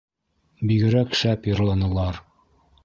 —Бигерәк 0.71 1.19
шәп 1.21 1.47
йырланылар! 1.53 2.21